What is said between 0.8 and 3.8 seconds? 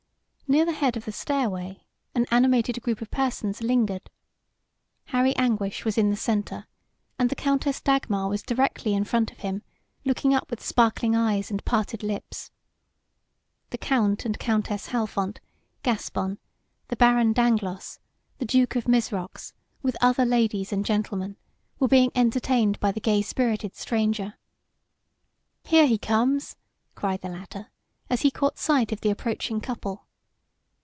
of the stairway an animated group of persons